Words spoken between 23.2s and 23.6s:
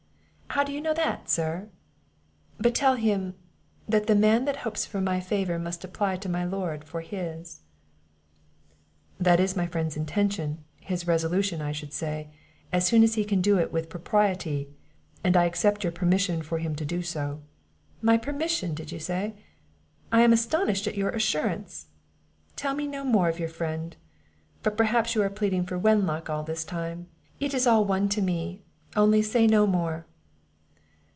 of your